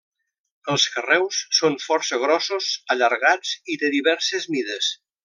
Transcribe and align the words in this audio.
Els 0.75 0.85
carreus 0.93 1.41
són 1.59 1.77
força 1.89 2.19
grossos, 2.25 2.71
allargats 2.97 3.53
i 3.75 3.81
de 3.85 3.93
diverses 4.01 4.49
mides. 4.57 4.91